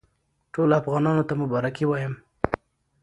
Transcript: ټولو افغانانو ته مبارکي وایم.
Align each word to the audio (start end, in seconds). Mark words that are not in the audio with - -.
ټولو 0.53 0.73
افغانانو 0.81 1.27
ته 1.29 1.33
مبارکي 1.41 1.85
وایم. 1.87 2.13